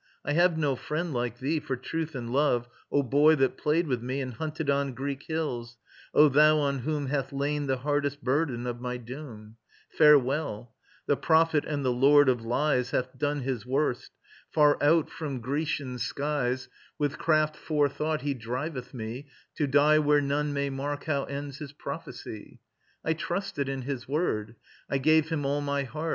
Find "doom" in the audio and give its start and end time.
8.97-9.57